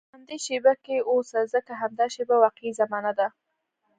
[0.07, 3.27] په همدې شېبه کې اوسه، ځکه همدا شېبه واقعي زمانه ده.